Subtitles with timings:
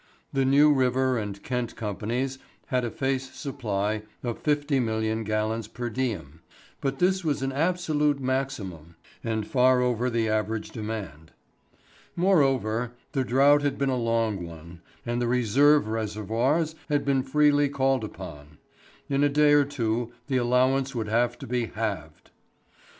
[0.33, 6.41] The New River and Kent Companies had a face supply of 50,000,000 gallons per diem,
[6.81, 11.33] but this was an absolute maximum and far over the average demand.
[12.15, 17.69] Moreover, the drought had been a long one, and the reserve reservoirs had been freely
[17.69, 18.57] called upon.
[19.07, 22.31] In a day or two the allowance would have to be halved.